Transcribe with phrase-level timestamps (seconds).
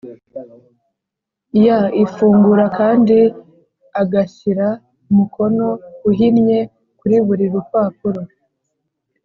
[1.63, 1.65] Y
[2.03, 3.17] ifungura kandi
[4.01, 4.67] agashyira
[5.09, 5.67] umukono
[6.09, 6.59] uhinnye
[6.99, 8.21] kuri buri rupapuro